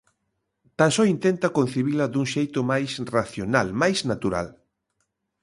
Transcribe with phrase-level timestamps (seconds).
[0.77, 4.47] Tan só intenta concibila dun xeito máis racional, máis natural.